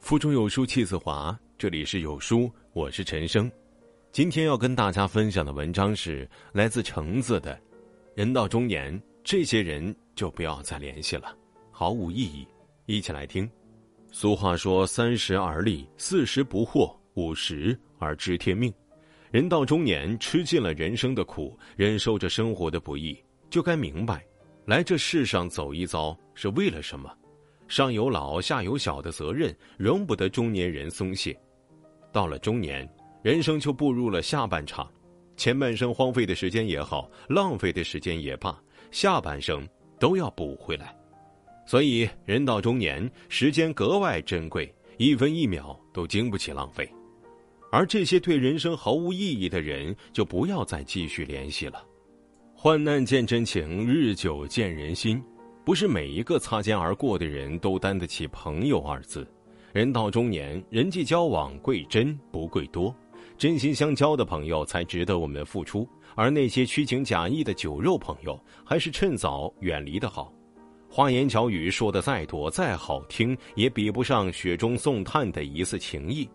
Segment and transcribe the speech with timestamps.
[0.00, 3.50] 腹中有书气自华，这里是有书，我是陈生。
[4.10, 7.58] 今天要跟大家分享的文章是来自橙子的。
[8.14, 11.36] 人到中年，这些人就不要再联系了，
[11.70, 12.46] 毫无意义。
[12.86, 13.48] 一起来听。
[14.10, 18.72] 俗话说：“三十而立，四十不惑，五十而知天命。”
[19.30, 23.16] 人到中年，吃尽了人生的苦，忍受着生活的不易，
[23.50, 24.24] 就该明白，
[24.64, 27.14] 来这世上走一遭是为了什么。
[27.68, 31.38] 上有老下有小的责任，容不得中年人松懈。
[32.10, 32.88] 到了中年，
[33.22, 34.90] 人生就步入了下半场，
[35.36, 38.58] 前半生荒废的时间也好，浪费的时间也罢，
[38.90, 39.68] 下半生
[40.00, 40.96] 都要补回来。
[41.66, 46.90] 所以，人到中年，时间格外珍贵，一分一秒都经不起浪费。
[47.70, 51.84] 而这些对人生毫无意义的人，就不要再继续联系了。
[52.54, 55.22] 患难见真情，日久见人心。
[55.68, 59.28] 不是每一个擦肩而过的人都担得起“朋友”二字。
[59.70, 62.96] 人到中年，人际交往贵真不贵多，
[63.36, 70.32] 真心相交的朋友才值得我们付出，而那些虚情假意的酒肉朋友，还是趁早远离的好。
[70.88, 76.26] 花言巧语说的再多再好听，也比不上雪中送炭的一丝情谊。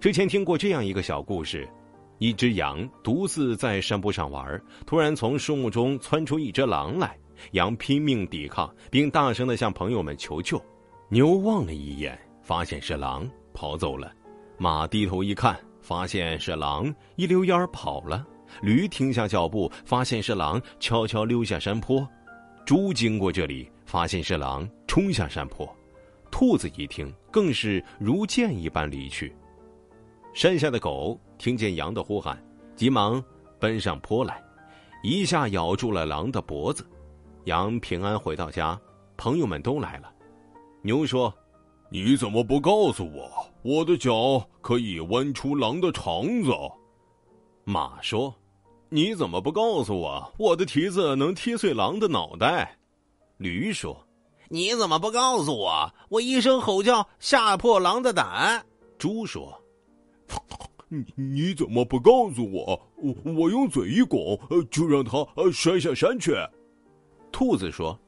[0.00, 1.68] 之前听过这样一个小故事：
[2.16, 7.18] 一只羊独自在山坡上玩，突然从树木中窜出一只狼来。
[7.52, 10.62] 羊拼命抵抗，并大声的向朋友们求救。
[11.08, 14.12] 牛望了一眼，发现是狼，跑走了。
[14.58, 18.26] 马低头一看，发现是狼，一溜烟儿跑了。
[18.60, 22.06] 驴停下脚步，发现是狼，悄悄溜下山坡。
[22.64, 25.68] 猪经过这里，发现是狼，冲下山坡。
[26.30, 29.34] 兔子一听，更是如箭一般离去。
[30.32, 32.42] 山下的狗听见羊的呼喊，
[32.74, 33.22] 急忙
[33.58, 34.42] 奔上坡来，
[35.02, 36.86] 一下咬住了狼的脖子。
[37.44, 38.80] 羊平安回到家，
[39.16, 40.12] 朋友们都来了。
[40.80, 41.32] 牛说
[41.90, 43.28] ：“你怎么不告诉我，
[43.62, 46.52] 我的脚可以弯出狼的肠子？”
[47.64, 48.32] 马说
[48.88, 52.76] ：“你怎么不告诉我，我的蹄子能踢碎狼的脑袋？”
[53.38, 54.06] 驴说
[54.48, 58.64] ：“你怎么不告诉我，我一声吼叫吓破狼的胆？”
[58.98, 59.52] 猪说
[60.88, 64.38] ：“你你怎么不告诉我，我我用嘴一拱，
[64.70, 66.36] 就让它摔下山去？”
[67.32, 67.98] 兔子说：“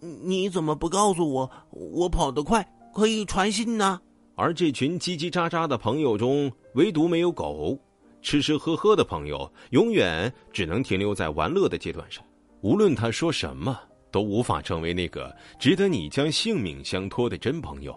[0.00, 4.00] 你怎么不告诉我，我跑得快可以传信呢？”
[4.36, 7.78] 而这群叽叽喳喳的朋友中，唯独没有狗。
[8.22, 12.24] 吃吃喝喝的朋友，永远只能停留在玩乐的阶段上。
[12.62, 13.78] 无论他说什么，
[14.10, 17.96] 都无法成为那个值得你将性命相托的真朋友。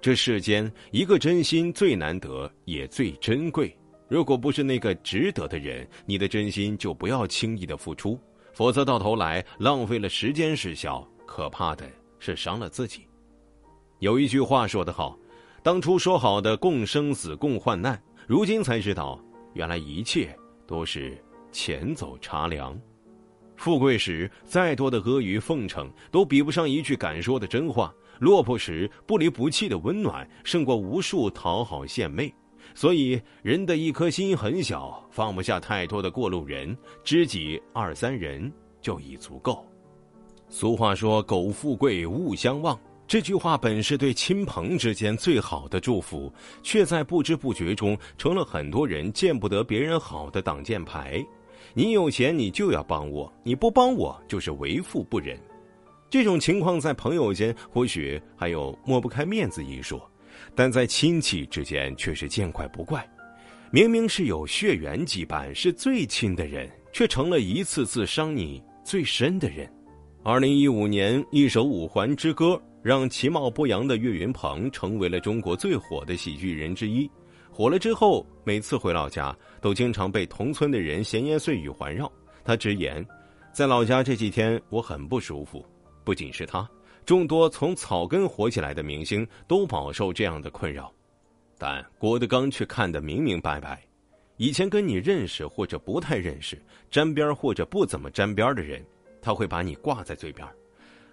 [0.00, 3.76] 这世间，一个真心最难得，也最珍贵。
[4.08, 8.18] 如果不是那个值得的人，你的真心就不要轻易的付出。
[8.58, 11.88] 否则到头来浪费了时间是小，可怕的
[12.18, 13.06] 是伤了自己。
[14.00, 15.16] 有一句话说得好，
[15.62, 19.16] 当初说好的共生死共患难，如今才知道，
[19.54, 20.36] 原来一切
[20.66, 21.16] 都是
[21.52, 22.76] 钱走茶凉。
[23.54, 32.34] 富贵时再多的阿谀奉承，都比不上一句敢说的真话；落魄时不离不弃的温暖，胜过无数讨好献媚。
[32.78, 39.66] 所以，人的一颗心很小，放不下太多的过路人，知己二三人就已足够。
[40.48, 42.78] 俗话说：“苟富贵，勿相忘。”
[43.08, 51.20] 这句话本是对亲朋之间最好的祝福，却在不知不觉中成了很多人见不得别人好的挡箭牌。
[51.74, 55.36] 你有钱，你就要帮我；你不帮我，就是为富不仁。
[56.08, 60.00] 这种情况在朋友间或许还有抹不开面子一说。
[60.54, 63.08] 但在亲戚之间却是见怪不怪，
[63.70, 69.70] 明明是有血缘羁绊，是最亲的人，却成了一次次伤你最深的人。
[70.22, 77.10] 二零一五年，一首《五环之歌》让其貌不扬的岳云鹏成为了中国最火的喜剧人之一。
[77.50, 82.10] 火了之后，每次回老家，都经常被同村的人闲言碎语环绕。
[82.44, 83.04] 他直言，
[83.52, 85.64] 在老家这几天我很不舒服，
[86.04, 86.68] 不仅是他。
[87.08, 90.92] 众多从草根火起来的明星都饱受这样的困扰，
[91.56, 93.82] 但郭德纲却看得明明白白。
[94.36, 96.60] 以前跟你认识或者不太认识、
[96.90, 98.84] 沾边或者不怎么沾边的人，
[99.22, 100.46] 他会把你挂在嘴边，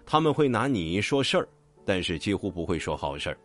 [0.04, 1.48] 他们会拿你说事儿，
[1.86, 3.38] 但是几乎不会说好事儿。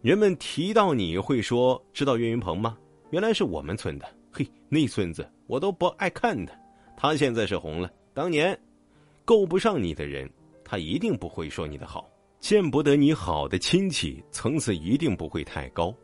[0.00, 2.76] 人们提到你会说：“知道岳云鹏吗？
[3.10, 4.12] 原来是我们村的。
[4.32, 6.52] 嘿，那孙子我都不爱看他，
[6.96, 7.88] 他现在是红了。
[8.12, 8.58] 当年
[9.24, 10.28] 够不上你的人。”
[10.72, 12.10] 他一定不会说你的好，
[12.40, 15.94] 见不得你好的亲戚层次一定不会太高。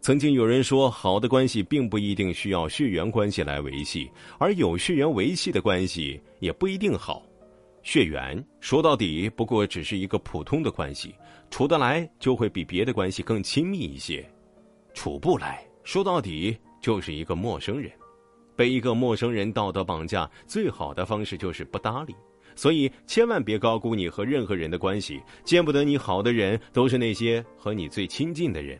[0.00, 7.26] 曾经有人说，好的关系并不一定需要血缘关系来维系，而有血缘维系的关系也不一定好。
[7.82, 11.14] 血缘说到底不过只是一个普通的关系，
[11.50, 14.24] 处得来就会比别的关系更亲密一些；
[14.94, 17.92] 处不来说到底就是一个陌生人。
[18.56, 22.14] 被一个陌生人道德绑架，最好的方式就是不搭理。
[22.56, 28.76] 所以千万别高估你和任何人的关系，见不得你好的人都是那些和你最亲近的人。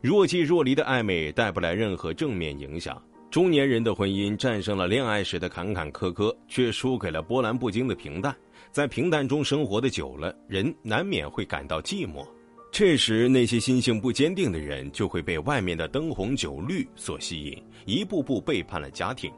[0.00, 3.02] 若即若离的暧昧带不来任何正面影响。
[3.30, 8.32] 中年人的婚姻战胜了恋爱时的坎坎坷坷，却输给了波澜不惊的平淡。
[8.70, 12.24] 在平淡中生活的久了，人难免会感到寂寞。
[12.70, 19.32] 这时，那些心性不坚定的人就会被外面的灯红酒绿所吸引，一步步背叛了家庭。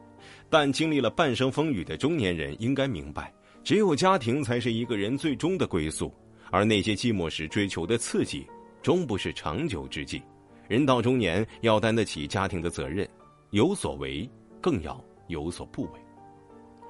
[0.48, 3.32] 但经历了半生风雨的中年人应该明白，
[3.64, 6.12] 只有家庭才是一个人最终的归宿，
[6.50, 8.46] 而那些寂寞时追求的刺激，
[8.82, 10.22] 终不是长久之计。
[10.68, 13.08] 人到中年，要担得起家庭的责任。
[13.50, 14.28] 有所为，
[14.60, 15.90] 更要有所不为。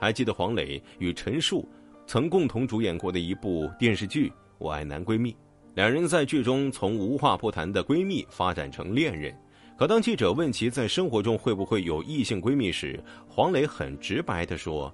[0.00, 1.66] 还记得黄磊与陈数
[2.06, 5.32] 曾共同主演过的一部电视剧《我爱男闺蜜》，
[5.74, 9.34] 两人在剧中从无话不谈的闺蜜发展成恋人。
[9.76, 14.93] 可当记者问其在生活中会不会有异性闺蜜时，黄磊很直白地说：“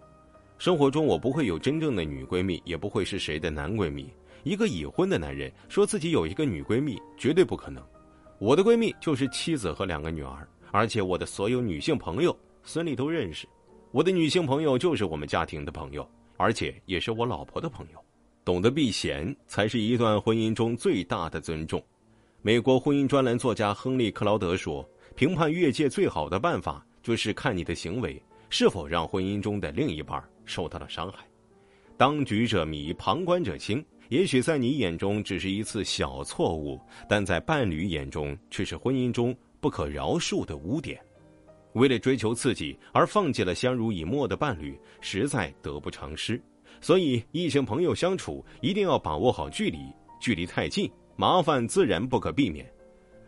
[0.58, 4.10] 生活中我不会有真正的女闺蜜，也不会是谁的男闺蜜。
[4.42, 7.80] 一个已婚的男人说自己有一个女闺蜜，绝对不可能。
[8.40, 12.34] 我的闺蜜就是妻子和两个女儿。”而且我的所有女性朋友，
[12.64, 13.46] 孙俪都认识。
[13.90, 16.08] 我的女性朋友就是我们家庭的朋友，
[16.38, 18.02] 而且也是我老婆的朋友。
[18.42, 21.80] 懂得避嫌，才是一段婚姻中最大的尊重。
[22.44, 24.84] 美国婚姻专栏作家亨利·克劳德说
[25.14, 31.24] ：“评判越界最好的办法，就是看你的行为是否让婚姻中的另一半受到了伤害。
[31.96, 33.84] 当局者迷，旁观者清。
[34.08, 41.00] 也许在你眼中只是一次小错误，但在伴侣眼中却是婚姻中。”不可饶恕的污点，
[41.74, 46.42] 为了追求刺激而放弃了相濡以沫的伴侣，实在得不偿失。
[46.80, 49.78] 所以，异性朋友相处一定要把握好距离，
[50.20, 52.70] 距离太近，麻烦自然不可避免。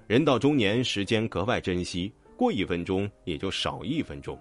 [0.06, 4.38] 人到中年，时间格外珍惜，过一分钟也就少一分钟，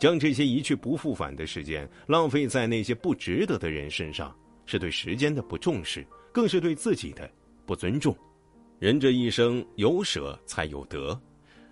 [0.00, 7.30] 将这些一去不复返的时间浪费在那些不值得的人身上，是对时间的不重视，更是对自己的
[7.64, 8.16] 不尊重。
[8.78, 11.18] 人这一生有舍才有得，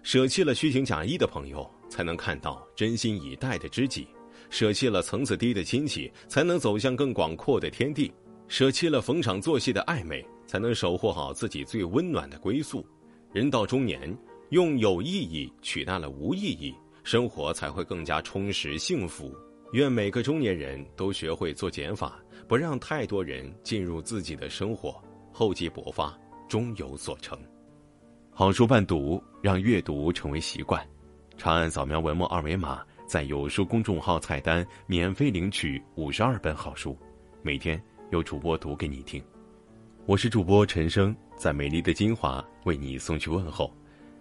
[0.03, 4.07] 舍弃了虚情假意的朋友，才能看到真心以待的知己；
[4.49, 8.11] 舍弃了层次低的亲戚，才能走向更广阔的天地；
[8.49, 12.87] 舍弃了逢场作戏的暧昧，才能守护好自己最温暖的归宿。
[13.33, 14.17] 人到中年，
[14.51, 19.35] 用有意义取代了无意义，生活才会更加充实幸福。
[19.73, 25.03] 愿每个中年人都学会做减法，不让太多人进入自己的生活，
[25.33, 26.17] 厚积薄发。
[26.47, 27.37] 终有所成。
[28.31, 30.87] 好书伴读，让阅读成为习惯。
[31.39, 36.97] 长按扫描文末二维码，在有书公众号菜单免费领取五十二本好书，
[37.43, 37.83] 每天
[38.13, 39.25] 有主播读给你听。
[40.07, 43.75] 我是主播陈生，在美丽的金华为你送去问候。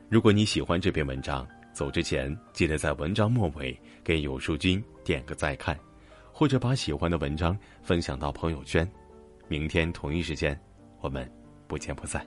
[0.08, 5.78] 如果你喜欢这篇文章，走之前记得在文章末尾给有书君点个再看，
[6.32, 8.90] 或者把喜欢的文章分享到朋友圈。
[9.50, 10.58] 明天同一时间，
[11.02, 11.30] 我们。
[11.68, 12.26] 不见不散。